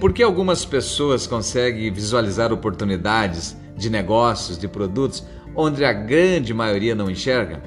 Por 0.00 0.12
que 0.12 0.22
algumas 0.22 0.64
pessoas 0.64 1.26
conseguem 1.26 1.90
visualizar 1.92 2.52
oportunidades 2.52 3.56
de 3.76 3.90
negócios, 3.90 4.56
de 4.56 4.68
produtos, 4.68 5.24
onde 5.56 5.84
a 5.84 5.92
grande 5.92 6.54
maioria 6.54 6.94
não 6.94 7.10
enxerga? 7.10 7.60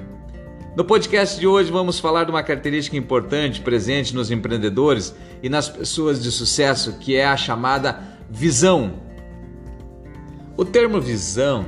No 0.74 0.82
podcast 0.82 1.38
de 1.38 1.46
hoje 1.46 1.70
vamos 1.70 2.00
falar 2.00 2.24
de 2.24 2.30
uma 2.30 2.42
característica 2.42 2.96
importante 2.96 3.60
presente 3.60 4.14
nos 4.14 4.30
empreendedores 4.30 5.14
e 5.42 5.50
nas 5.50 5.68
pessoas 5.68 6.22
de 6.22 6.32
sucesso, 6.32 6.94
que 6.94 7.14
é 7.14 7.26
a 7.26 7.36
chamada 7.36 8.00
visão. 8.30 8.94
O 10.56 10.64
termo 10.64 11.02
visão, 11.02 11.66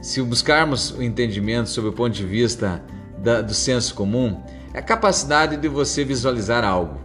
se 0.00 0.22
buscarmos 0.22 0.90
o 0.92 1.02
entendimento 1.02 1.68
sob 1.68 1.88
o 1.88 1.92
ponto 1.92 2.14
de 2.14 2.24
vista 2.24 2.82
da, 3.18 3.42
do 3.42 3.52
senso 3.52 3.94
comum, 3.94 4.42
é 4.72 4.78
a 4.78 4.82
capacidade 4.82 5.58
de 5.58 5.68
você 5.68 6.02
visualizar 6.02 6.64
algo. 6.64 6.98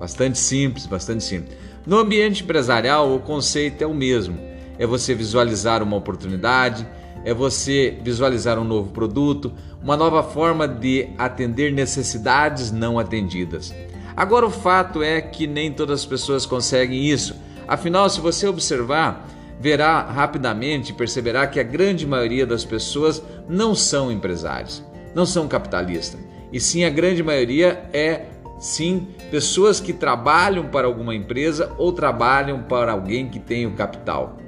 Bastante 0.00 0.38
simples, 0.38 0.86
bastante 0.86 1.22
simples. 1.22 1.67
No 1.86 1.98
ambiente 1.98 2.42
empresarial, 2.42 3.14
o 3.14 3.20
conceito 3.20 3.82
é 3.82 3.86
o 3.86 3.94
mesmo. 3.94 4.38
É 4.78 4.86
você 4.86 5.14
visualizar 5.14 5.82
uma 5.82 5.96
oportunidade, 5.96 6.86
é 7.24 7.34
você 7.34 7.98
visualizar 8.02 8.58
um 8.58 8.64
novo 8.64 8.90
produto, 8.92 9.52
uma 9.82 9.96
nova 9.96 10.22
forma 10.22 10.68
de 10.68 11.08
atender 11.18 11.72
necessidades 11.72 12.70
não 12.70 12.98
atendidas. 12.98 13.74
Agora, 14.16 14.46
o 14.46 14.50
fato 14.50 15.02
é 15.02 15.20
que 15.20 15.46
nem 15.46 15.72
todas 15.72 16.00
as 16.00 16.06
pessoas 16.06 16.44
conseguem 16.44 17.04
isso. 17.04 17.34
Afinal, 17.66 18.08
se 18.08 18.20
você 18.20 18.46
observar, 18.46 19.28
verá 19.60 20.02
rapidamente 20.02 20.92
e 20.92 20.94
perceberá 20.94 21.46
que 21.46 21.60
a 21.60 21.64
grande 21.64 22.06
maioria 22.06 22.46
das 22.46 22.64
pessoas 22.64 23.22
não 23.48 23.74
são 23.74 24.10
empresários, 24.10 24.82
não 25.14 25.26
são 25.26 25.48
capitalistas, 25.48 26.20
e 26.52 26.60
sim 26.60 26.84
a 26.84 26.90
grande 26.90 27.22
maioria 27.22 27.84
é 27.92 28.22
sim 28.58 29.08
pessoas 29.30 29.80
que 29.80 29.92
trabalham 29.92 30.68
para 30.68 30.86
alguma 30.86 31.14
empresa 31.14 31.72
ou 31.78 31.92
trabalham 31.92 32.62
para 32.62 32.92
alguém 32.92 33.28
que 33.28 33.38
tem 33.38 33.66
o 33.66 33.74
capital. 33.74 34.38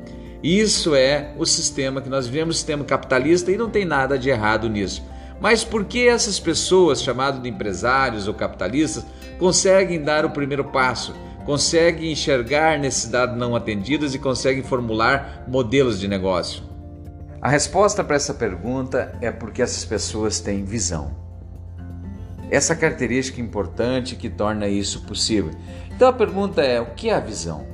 Isso 0.42 0.94
é 0.94 1.34
o 1.36 1.44
sistema 1.44 2.00
que 2.00 2.08
nós 2.08 2.27
vivemos, 2.27 2.56
sistema 2.56 2.84
capitalista, 2.84 3.53
e 3.53 3.58
não 3.58 3.69
tem 3.69 3.84
nada 3.84 4.19
de 4.19 4.31
errado 4.31 4.69
nisso. 4.69 5.03
Mas 5.41 5.64
por 5.64 5.84
que 5.84 6.08
essas 6.08 6.41
pessoas, 6.41 7.03
chamadas 7.03 7.42
de 7.42 7.48
empresários 7.48 8.27
ou 8.27 8.34
capitalistas, 8.34 9.05
conseguem 9.38 10.03
dar 10.03 10.25
o 10.25 10.31
primeiro 10.31 10.64
passo? 10.64 11.14
Conseguem 11.44 12.12
enxergar 12.12 12.78
necessidades 12.78 13.36
não 13.36 13.56
atendidas 13.56 14.14
e 14.14 14.19
conseguem 14.19 14.62
formular 14.62 15.44
modelos 15.48 15.98
de 15.98 16.06
negócio? 16.06 16.62
A 17.41 17.48
resposta 17.48 18.05
para 18.05 18.16
essa 18.16 18.34
pergunta 18.34 19.16
é 19.20 19.31
porque 19.31 19.62
essas 19.62 19.84
pessoas 19.84 20.41
têm 20.41 20.62
visão. 20.62 21.30
Essa 22.51 22.75
característica 22.75 23.41
importante 23.41 24.17
que 24.17 24.29
torna 24.29 24.67
isso 24.67 25.03
possível. 25.03 25.53
Então 25.95 26.09
a 26.09 26.12
pergunta 26.12 26.61
é: 26.62 26.81
o 26.81 26.95
que 26.95 27.09
é 27.09 27.15
a 27.15 27.20
visão? 27.20 27.67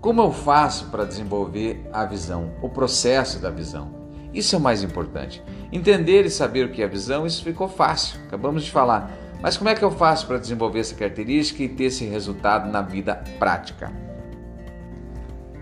Como 0.00 0.22
eu 0.22 0.32
faço 0.32 0.86
para 0.86 1.04
desenvolver 1.04 1.84
a 1.92 2.04
visão, 2.04 2.52
o 2.62 2.68
processo 2.68 3.40
da 3.40 3.50
visão? 3.50 3.92
Isso 4.32 4.54
é 4.54 4.58
o 4.58 4.62
mais 4.62 4.84
importante. 4.84 5.42
Entender 5.72 6.24
e 6.24 6.30
saber 6.30 6.66
o 6.66 6.70
que 6.70 6.82
é 6.82 6.84
a 6.84 6.88
visão, 6.88 7.26
isso 7.26 7.42
ficou 7.42 7.68
fácil, 7.68 8.20
acabamos 8.26 8.62
de 8.62 8.70
falar. 8.70 9.10
Mas 9.42 9.56
como 9.56 9.70
é 9.70 9.74
que 9.74 9.84
eu 9.84 9.90
faço 9.90 10.26
para 10.26 10.38
desenvolver 10.38 10.80
essa 10.80 10.94
característica 10.94 11.62
e 11.62 11.68
ter 11.68 11.84
esse 11.84 12.04
resultado 12.04 12.70
na 12.70 12.82
vida 12.82 13.16
prática? 13.38 13.92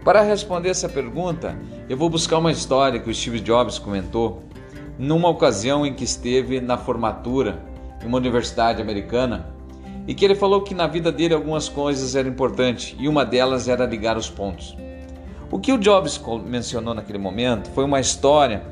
Para 0.05 0.23
responder 0.23 0.69
essa 0.69 0.89
pergunta, 0.89 1.57
eu 1.89 1.97
vou 1.97 2.11
buscar 2.11 2.39
uma 2.39 2.53
história 2.53 3.01
que 3.01 3.11
o 3.11 3.15
Steve 3.15 3.41
Jobs 3.41 3.79
comentou 3.79 4.45
numa 4.99 5.29
ocasião 5.29 5.87
em 5.87 5.95
que 5.95 6.05
esteve 6.05 6.61
na 6.61 6.79
formatura 6.79 7.63
em 8.03 8.07
uma 8.07 8.19
universidade 8.19 8.81
americana 8.81 9.47
e 10.07 10.15
que 10.15 10.25
ele 10.25 10.35
falou 10.35 10.63
que 10.63 10.75
na 10.75 10.87
vida 10.87 11.11
dele 11.11 11.35
algumas 11.35 11.69
coisas 11.69 12.15
eram 12.15 12.31
importantes 12.31 12.97
e 12.99 13.09
uma 13.09 13.25
delas 13.25 13.69
era 13.69 13.85
ligar 13.85 14.17
os 14.17 14.31
pontos. 14.31 14.77
O 15.51 15.59
que 15.59 15.73
o 15.73 15.79
Jobs 15.79 16.21
mencionou 16.45 16.95
naquele 16.95 17.19
momento 17.19 17.71
foi 17.71 17.85
uma 17.85 18.01
história 18.01 18.63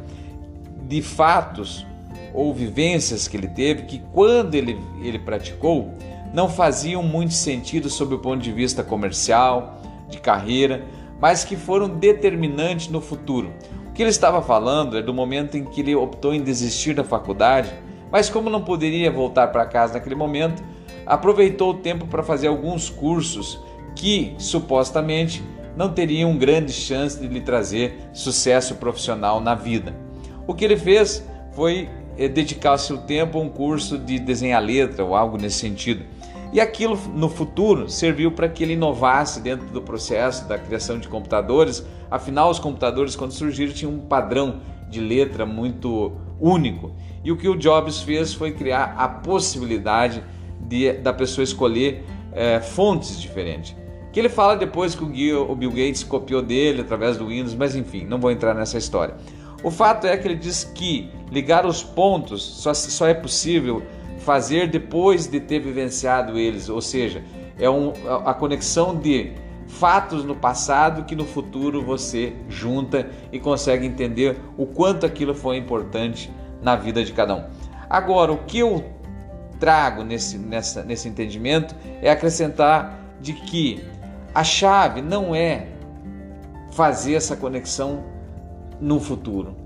de 0.82 1.02
fatos 1.02 1.86
ou 2.32 2.52
vivências 2.52 3.28
que 3.28 3.36
ele 3.36 3.46
teve 3.48 3.82
que, 3.84 4.00
quando 4.12 4.54
ele, 4.54 4.78
ele 5.02 5.18
praticou, 5.18 5.94
não 6.32 6.48
faziam 6.48 7.02
muito 7.02 7.32
sentido 7.32 7.88
sob 7.88 8.16
o 8.16 8.18
ponto 8.18 8.42
de 8.42 8.50
vista 8.50 8.82
comercial, 8.82 9.80
de 10.10 10.18
carreira, 10.18 10.84
mas 11.20 11.44
que 11.44 11.56
foram 11.56 11.88
determinantes 11.88 12.88
no 12.88 13.00
futuro. 13.00 13.52
O 13.86 13.92
que 13.92 14.02
ele 14.02 14.10
estava 14.10 14.42
falando 14.42 14.98
é 14.98 15.02
do 15.02 15.14
momento 15.14 15.56
em 15.56 15.64
que 15.64 15.80
ele 15.80 15.94
optou 15.94 16.34
em 16.34 16.42
desistir 16.42 16.92
da 16.92 17.04
faculdade, 17.04 17.72
mas 18.10 18.30
como 18.30 18.50
não 18.50 18.62
poderia 18.62 19.10
voltar 19.10 19.48
para 19.48 19.66
casa 19.66 19.94
naquele 19.94 20.14
momento, 20.14 20.62
aproveitou 21.06 21.70
o 21.70 21.74
tempo 21.74 22.06
para 22.06 22.22
fazer 22.22 22.48
alguns 22.48 22.88
cursos 22.88 23.60
que 23.94 24.34
supostamente 24.38 25.42
não 25.76 25.92
teriam 25.92 26.36
grande 26.36 26.72
chance 26.72 27.18
de 27.18 27.26
lhe 27.26 27.40
trazer 27.40 27.98
sucesso 28.12 28.76
profissional 28.76 29.40
na 29.40 29.54
vida. 29.54 29.94
O 30.46 30.54
que 30.54 30.64
ele 30.64 30.76
fez 30.76 31.26
foi 31.52 31.88
eh, 32.16 32.28
dedicar 32.28 32.78
seu 32.78 32.98
tempo 32.98 33.38
a 33.38 33.40
um 33.40 33.48
curso 33.48 33.98
de 33.98 34.18
desenhar 34.18 34.62
letra 34.62 35.04
ou 35.04 35.14
algo 35.14 35.36
nesse 35.36 35.58
sentido. 35.58 36.04
E 36.52 36.60
aquilo 36.60 36.96
no 37.12 37.28
futuro 37.28 37.90
serviu 37.90 38.30
para 38.30 38.48
que 38.48 38.62
ele 38.62 38.74
inovasse 38.74 39.40
dentro 39.40 39.66
do 39.66 39.82
processo 39.82 40.46
da 40.46 40.56
criação 40.56 41.00
de 41.00 41.08
computadores. 41.08 41.84
Afinal, 42.08 42.48
os 42.48 42.60
computadores, 42.60 43.16
quando 43.16 43.32
surgiram, 43.32 43.72
tinham 43.72 43.92
um 43.92 43.98
padrão 43.98 44.60
de 44.88 45.00
letra 45.00 45.44
muito 45.44 46.12
único. 46.40 46.92
E 47.22 47.32
o 47.32 47.36
que 47.36 47.48
o 47.48 47.56
Jobs 47.56 48.02
fez 48.02 48.34
foi 48.34 48.52
criar 48.52 48.94
a 48.98 49.08
possibilidade 49.08 50.22
de, 50.60 50.92
da 50.92 51.12
pessoa 51.12 51.42
escolher 51.42 52.04
é, 52.32 52.60
fontes 52.60 53.20
diferentes. 53.20 53.76
Que 54.12 54.20
ele 54.20 54.28
fala 54.28 54.56
depois 54.56 54.94
que 54.94 55.32
o, 55.34 55.54
Bill 55.56 55.70
Gates 55.70 56.04
copiou 56.04 56.40
dele 56.40 56.82
através 56.82 57.16
do 57.16 57.26
Windows, 57.26 57.54
mas 57.54 57.74
enfim, 57.74 58.04
não 58.04 58.18
vou 58.18 58.30
entrar 58.30 58.54
nessa 58.54 58.78
história. 58.78 59.16
O 59.62 59.70
fato 59.70 60.06
é 60.06 60.16
que 60.16 60.28
ele 60.28 60.36
diz 60.36 60.62
que 60.62 61.10
ligar 61.32 61.66
os 61.66 61.82
pontos 61.82 62.42
só, 62.42 62.72
só 62.74 63.08
é 63.08 63.14
possível 63.14 63.82
fazer 64.18 64.68
depois 64.68 65.26
de 65.26 65.40
ter 65.40 65.58
vivenciado 65.58 66.38
eles, 66.38 66.68
ou 66.68 66.80
seja, 66.80 67.24
é 67.58 67.68
um, 67.68 67.92
a 68.24 68.34
conexão 68.34 68.94
de 68.96 69.32
fatos 69.78 70.24
no 70.24 70.36
passado 70.36 71.04
que 71.04 71.16
no 71.16 71.24
futuro 71.24 71.84
você 71.84 72.32
junta 72.48 73.08
e 73.32 73.38
consegue 73.38 73.86
entender 73.86 74.38
o 74.56 74.66
quanto 74.66 75.04
aquilo 75.04 75.34
foi 75.34 75.56
importante 75.56 76.32
na 76.62 76.76
vida 76.76 77.04
de 77.04 77.12
cada 77.12 77.34
um. 77.34 77.44
Agora, 77.90 78.32
o 78.32 78.38
que 78.38 78.60
eu 78.60 78.84
trago 79.58 80.02
nesse, 80.02 80.38
nessa, 80.38 80.82
nesse 80.82 81.08
entendimento 81.08 81.74
é 82.00 82.10
acrescentar 82.10 82.98
de 83.20 83.32
que 83.32 83.84
a 84.34 84.44
chave 84.44 85.00
não 85.00 85.34
é 85.34 85.68
fazer 86.72 87.14
essa 87.14 87.36
conexão 87.36 88.04
no 88.80 89.00
futuro. 89.00 89.56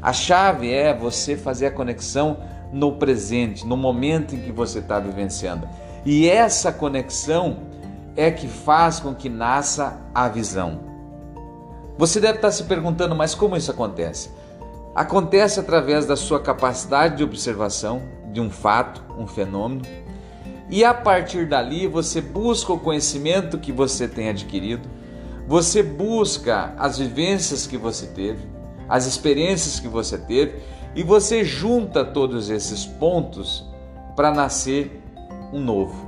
A 0.00 0.12
chave 0.12 0.72
é 0.72 0.94
você 0.94 1.36
fazer 1.36 1.66
a 1.66 1.70
conexão 1.70 2.38
no 2.72 2.92
presente, 2.92 3.66
no 3.66 3.76
momento 3.76 4.34
em 4.34 4.40
que 4.40 4.52
você 4.52 4.78
está 4.80 4.98
vivenciando. 4.98 5.68
E 6.04 6.28
essa 6.28 6.72
conexão 6.72 7.58
é 8.16 8.30
que 8.30 8.48
faz 8.48 8.98
com 8.98 9.14
que 9.14 9.28
nasça 9.28 10.00
a 10.14 10.28
visão. 10.28 10.80
Você 11.98 12.20
deve 12.20 12.36
estar 12.36 12.50
se 12.50 12.64
perguntando, 12.64 13.14
mas 13.14 13.34
como 13.34 13.56
isso 13.56 13.70
acontece? 13.70 14.30
Acontece 14.94 15.60
através 15.60 16.06
da 16.06 16.16
sua 16.16 16.40
capacidade 16.40 17.16
de 17.16 17.24
observação 17.24 18.02
de 18.32 18.40
um 18.40 18.50
fato, 18.50 19.02
um 19.18 19.26
fenômeno, 19.26 19.82
e 20.68 20.84
a 20.84 20.92
partir 20.92 21.48
dali 21.48 21.86
você 21.86 22.20
busca 22.20 22.72
o 22.72 22.78
conhecimento 22.78 23.58
que 23.58 23.70
você 23.70 24.08
tem 24.08 24.28
adquirido, 24.28 24.88
você 25.46 25.82
busca 25.82 26.74
as 26.76 26.98
vivências 26.98 27.66
que 27.66 27.76
você 27.76 28.06
teve, 28.06 28.46
as 28.88 29.06
experiências 29.06 29.78
que 29.78 29.88
você 29.88 30.18
teve, 30.18 30.60
e 30.94 31.02
você 31.02 31.44
junta 31.44 32.04
todos 32.04 32.50
esses 32.50 32.84
pontos 32.84 33.64
para 34.16 34.32
nascer 34.32 35.02
um 35.52 35.60
novo, 35.60 36.05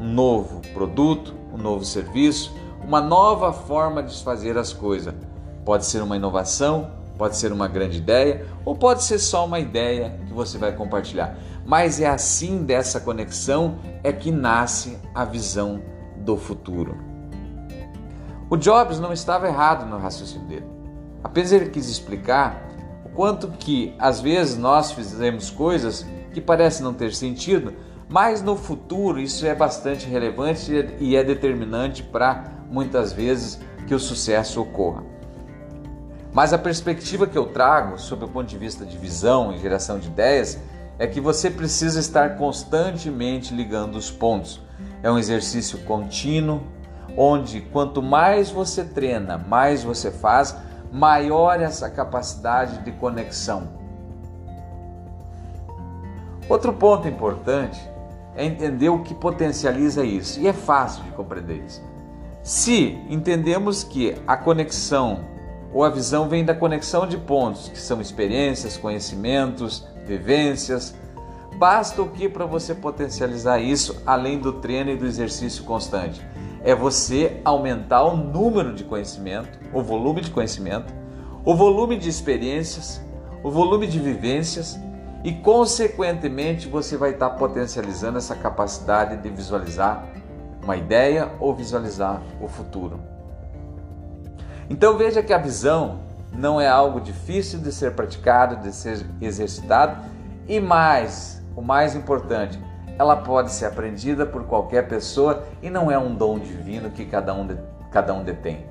um 0.00 0.12
novo 0.12 0.60
produto, 0.72 1.34
um 1.52 1.58
novo 1.58 1.84
serviço, 1.84 2.52
uma 2.82 3.00
nova 3.00 3.52
forma 3.52 4.02
de 4.02 4.22
fazer 4.22 4.56
as 4.56 4.72
coisas. 4.72 5.14
Pode 5.64 5.84
ser 5.84 6.02
uma 6.02 6.16
inovação, 6.16 6.90
Pode 7.20 7.36
ser 7.36 7.52
uma 7.52 7.68
grande 7.68 7.98
ideia 7.98 8.46
ou 8.64 8.74
pode 8.74 9.02
ser 9.02 9.18
só 9.18 9.44
uma 9.44 9.60
ideia 9.60 10.18
que 10.26 10.32
você 10.32 10.56
vai 10.56 10.74
compartilhar. 10.74 11.36
Mas 11.66 12.00
é 12.00 12.08
assim 12.08 12.64
dessa 12.64 12.98
conexão 12.98 13.78
é 14.02 14.10
que 14.10 14.30
nasce 14.30 14.96
a 15.14 15.22
visão 15.22 15.82
do 16.16 16.38
futuro. 16.38 16.96
O 18.48 18.56
Jobs 18.56 18.98
não 18.98 19.12
estava 19.12 19.46
errado 19.46 19.84
no 19.84 19.98
raciocínio 19.98 20.48
dele. 20.48 20.66
Apenas 21.22 21.52
ele 21.52 21.68
quis 21.68 21.90
explicar 21.90 22.66
o 23.04 23.10
quanto 23.10 23.48
que 23.48 23.94
às 23.98 24.18
vezes 24.22 24.56
nós 24.56 24.90
fizemos 24.92 25.50
coisas 25.50 26.06
que 26.32 26.40
parecem 26.40 26.82
não 26.82 26.94
ter 26.94 27.12
sentido, 27.12 27.74
mas 28.10 28.42
no 28.42 28.56
futuro 28.56 29.20
isso 29.20 29.46
é 29.46 29.54
bastante 29.54 30.08
relevante 30.08 30.72
e 30.98 31.14
é 31.14 31.22
determinante 31.22 32.02
para 32.02 32.44
muitas 32.68 33.12
vezes 33.12 33.60
que 33.86 33.94
o 33.94 34.00
sucesso 34.00 34.60
ocorra. 34.60 35.04
Mas 36.32 36.52
a 36.52 36.58
perspectiva 36.58 37.26
que 37.26 37.38
eu 37.38 37.46
trago, 37.46 37.98
sob 37.98 38.24
o 38.24 38.28
ponto 38.28 38.48
de 38.48 38.58
vista 38.58 38.84
de 38.84 38.98
visão 38.98 39.52
e 39.54 39.58
geração 39.58 39.98
de 39.98 40.08
ideias, 40.08 40.58
é 40.98 41.06
que 41.06 41.20
você 41.20 41.50
precisa 41.50 42.00
estar 42.00 42.36
constantemente 42.36 43.54
ligando 43.54 43.94
os 43.94 44.10
pontos. 44.10 44.60
É 45.04 45.10
um 45.10 45.18
exercício 45.18 45.78
contínuo, 45.84 46.62
onde 47.16 47.60
quanto 47.60 48.02
mais 48.02 48.50
você 48.50 48.84
treina, 48.84 49.38
mais 49.38 49.84
você 49.84 50.10
faz, 50.10 50.56
maior 50.92 51.60
essa 51.60 51.88
capacidade 51.88 52.78
de 52.78 52.90
conexão. 52.92 53.78
Outro 56.48 56.72
ponto 56.72 57.06
importante 57.06 57.80
é 58.34 58.44
entender 58.44 58.88
o 58.88 59.02
que 59.02 59.14
potencializa 59.14 60.04
isso, 60.04 60.40
e 60.40 60.46
é 60.46 60.52
fácil 60.52 61.02
de 61.04 61.10
compreender 61.10 61.62
isso. 61.66 61.82
Se 62.42 62.98
entendemos 63.08 63.84
que 63.84 64.16
a 64.26 64.36
conexão 64.36 65.20
ou 65.72 65.84
a 65.84 65.90
visão 65.90 66.28
vem 66.28 66.44
da 66.44 66.54
conexão 66.54 67.06
de 67.06 67.16
pontos, 67.16 67.68
que 67.68 67.78
são 67.78 68.00
experiências, 68.00 68.76
conhecimentos, 68.76 69.86
vivências, 70.06 70.94
basta 71.56 72.02
o 72.02 72.08
que 72.08 72.28
para 72.28 72.46
você 72.46 72.74
potencializar 72.74 73.60
isso, 73.60 74.02
além 74.06 74.38
do 74.38 74.54
treino 74.54 74.90
e 74.90 74.96
do 74.96 75.06
exercício 75.06 75.64
constante? 75.64 76.24
É 76.64 76.74
você 76.74 77.40
aumentar 77.44 78.02
o 78.02 78.16
número 78.16 78.74
de 78.74 78.84
conhecimento, 78.84 79.58
o 79.72 79.82
volume 79.82 80.20
de 80.20 80.30
conhecimento, 80.30 80.92
o 81.44 81.54
volume 81.54 81.96
de 81.96 82.08
experiências, 82.08 83.00
o 83.42 83.50
volume 83.50 83.86
de 83.86 83.98
vivências 83.98 84.78
e, 85.22 85.32
consequentemente, 85.32 86.68
você 86.68 86.96
vai 86.96 87.10
estar 87.10 87.30
potencializando 87.30 88.18
essa 88.18 88.34
capacidade 88.34 89.16
de 89.18 89.28
visualizar 89.28 90.06
uma 90.62 90.76
ideia 90.76 91.30
ou 91.38 91.54
visualizar 91.54 92.22
o 92.40 92.48
futuro. 92.48 93.00
Então 94.68 94.96
veja 94.96 95.22
que 95.22 95.32
a 95.32 95.38
visão 95.38 96.00
não 96.32 96.60
é 96.60 96.68
algo 96.68 97.00
difícil 97.00 97.58
de 97.58 97.72
ser 97.72 97.94
praticado, 97.94 98.56
de 98.56 98.72
ser 98.72 99.04
exercitado 99.20 100.00
e 100.46 100.60
mais, 100.60 101.42
o 101.56 101.60
mais 101.60 101.94
importante, 101.94 102.58
ela 102.98 103.16
pode 103.16 103.50
ser 103.50 103.66
aprendida 103.66 104.24
por 104.24 104.44
qualquer 104.44 104.86
pessoa 104.86 105.44
e 105.62 105.68
não 105.68 105.90
é 105.90 105.98
um 105.98 106.14
dom 106.14 106.38
divino 106.38 106.90
que 106.90 107.04
cada 107.04 107.34
um, 107.34 107.48
cada 107.90 108.14
um 108.14 108.22
detém. 108.22 108.64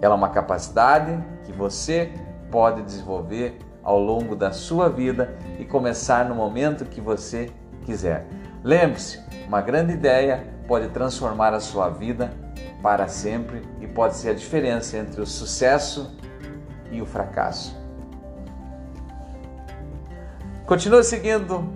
Ela 0.00 0.14
é 0.14 0.16
uma 0.16 0.30
capacidade 0.30 1.22
que 1.44 1.52
você 1.52 2.12
pode 2.50 2.82
desenvolver 2.82 3.58
ao 3.84 3.98
longo 3.98 4.34
da 4.34 4.50
sua 4.50 4.88
vida 4.88 5.36
e 5.58 5.64
começar 5.64 6.28
no 6.28 6.34
momento 6.34 6.86
que 6.86 7.00
você 7.00 7.50
quiser. 7.84 8.26
Lembre-se, 8.64 9.20
uma 9.46 9.60
grande 9.60 9.92
ideia 9.92 10.42
pode 10.66 10.88
transformar 10.88 11.52
a 11.52 11.60
sua 11.60 11.90
vida 11.90 12.32
para 12.82 13.06
sempre 13.08 13.62
e 13.80 13.86
pode 13.86 14.16
ser 14.16 14.30
a 14.30 14.34
diferença 14.34 14.96
entre 14.96 15.20
o 15.20 15.26
sucesso 15.26 16.16
e 16.90 17.02
o 17.02 17.06
fracasso. 17.06 17.76
Continue 20.66 21.04
seguindo 21.04 21.68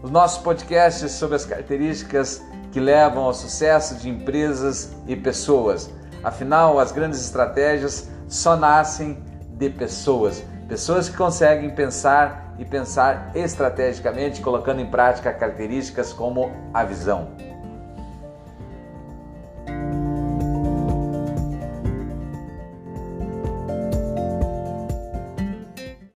os 0.00 0.10
nossos 0.10 0.38
podcasts 0.38 1.10
sobre 1.10 1.34
as 1.34 1.44
características 1.44 2.40
que 2.70 2.78
levam 2.78 3.24
ao 3.24 3.34
sucesso 3.34 3.96
de 3.96 4.08
empresas 4.08 4.92
e 5.08 5.16
pessoas. 5.16 5.90
Afinal, 6.22 6.78
as 6.78 6.92
grandes 6.92 7.20
estratégias 7.20 8.08
só 8.28 8.56
nascem 8.56 9.18
de 9.52 9.70
pessoas. 9.70 10.44
Pessoas 10.68 11.08
que 11.08 11.16
conseguem 11.16 11.70
pensar 11.70 12.54
e 12.58 12.64
pensar 12.64 13.32
estrategicamente, 13.34 14.42
colocando 14.42 14.82
em 14.82 14.86
prática 14.86 15.32
características 15.32 16.12
como 16.12 16.52
a 16.74 16.84
visão. 16.84 17.30